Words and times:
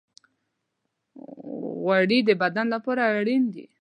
غوړې 1.81 2.19
د 2.25 2.29
بدن 2.41 2.65
لپاره 2.75 3.03
اړین 3.17 3.43
دي. 3.53 3.63